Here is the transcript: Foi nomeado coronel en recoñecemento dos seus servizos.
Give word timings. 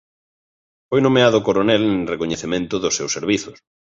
Foi 0.89 0.99
nomeado 1.03 1.43
coronel 1.47 1.81
en 1.91 2.09
recoñecemento 2.13 2.75
dos 2.83 2.93
seus 2.97 3.11
servizos. 3.17 3.57